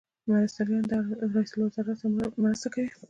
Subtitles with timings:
[0.29, 0.93] مرستیالان د
[1.33, 2.09] رئیس الوزرا سره
[2.43, 2.89] مرسته کوي